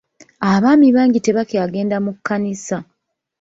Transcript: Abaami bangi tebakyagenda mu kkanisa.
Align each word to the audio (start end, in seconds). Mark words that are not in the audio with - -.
Abaami 0.51 0.87
bangi 0.95 1.19
tebakyagenda 1.25 1.97
mu 2.05 2.11
kkanisa. 2.15 2.77